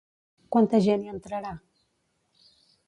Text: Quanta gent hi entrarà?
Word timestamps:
Quanta 0.55 0.79
gent 0.87 1.05
hi 1.05 1.13
entrarà? 1.13 1.55